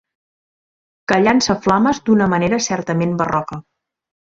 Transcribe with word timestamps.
Que 1.11 1.19
llança 1.25 1.57
flames 1.67 2.01
d'una 2.09 2.31
manera 2.33 2.61
certament 2.71 3.17
barroca. 3.23 3.63